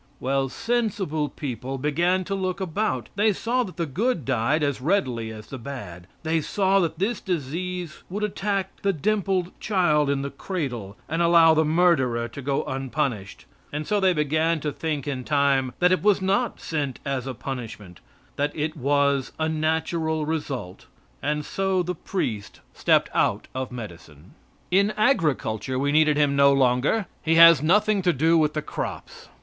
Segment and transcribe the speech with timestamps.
[0.19, 5.29] Well, sensible people began to look about; they saw that the good died as readily
[5.31, 10.31] as the bad; they saw that this disease would attack the dimpled child in the
[10.31, 15.23] cradle and allow the murderer to go unpunished; and so they began to think in
[15.23, 17.99] time that it was not sent as a punishment;
[18.37, 20.87] that it was a natural result;
[21.21, 24.33] and so the priest stepped out of medicine.
[24.71, 29.29] In agriculture we need him no longer; he has nothing to do with the crops.